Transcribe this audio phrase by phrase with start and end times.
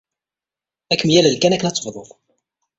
[0.91, 2.09] Ad kem-yalel kan akken ad tebdud.